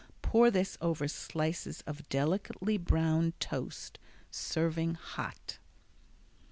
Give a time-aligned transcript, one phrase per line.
[0.23, 3.99] Pour this over slices of delicately browned toast,
[4.31, 5.59] serving hot.